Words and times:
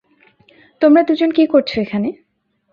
তোমরা 0.81 1.01
দুজন 1.03 1.29
কি 1.31 1.43
করছো 1.47 1.75
এখানে? 1.81 2.09